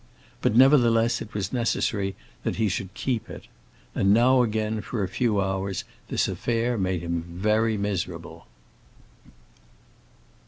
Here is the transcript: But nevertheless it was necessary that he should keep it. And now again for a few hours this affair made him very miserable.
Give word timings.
But 0.41 0.55
nevertheless 0.55 1.21
it 1.21 1.35
was 1.35 1.53
necessary 1.53 2.15
that 2.41 2.55
he 2.55 2.69
should 2.69 2.91
keep 2.95 3.29
it. 3.29 3.45
And 3.93 4.11
now 4.11 4.41
again 4.41 4.81
for 4.81 5.03
a 5.03 5.07
few 5.07 5.39
hours 5.39 5.83
this 6.07 6.27
affair 6.27 6.75
made 6.75 7.01
him 7.01 7.21
very 7.27 7.77
miserable. 7.77 8.47